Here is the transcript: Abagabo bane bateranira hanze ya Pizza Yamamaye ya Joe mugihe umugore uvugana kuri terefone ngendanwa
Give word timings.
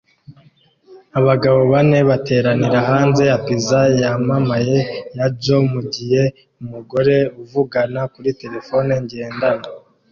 Abagabo 1.19 1.59
bane 1.73 1.99
bateranira 2.09 2.79
hanze 2.89 3.21
ya 3.31 3.37
Pizza 3.45 3.79
Yamamaye 4.01 4.79
ya 5.17 5.27
Joe 5.41 5.65
mugihe 5.73 6.21
umugore 6.61 7.15
uvugana 7.41 8.01
kuri 8.13 8.29
terefone 8.41 8.91
ngendanwa 9.03 9.67